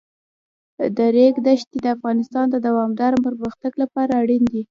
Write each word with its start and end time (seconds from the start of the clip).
د 0.97 0.99
ریګ 1.15 1.35
دښتې 1.47 1.77
د 1.81 1.87
افغانستان 1.95 2.45
د 2.51 2.55
دوامداره 2.67 3.17
پرمختګ 3.25 3.71
لپاره 3.81 4.11
اړین 4.21 4.43
دي. 4.51 4.59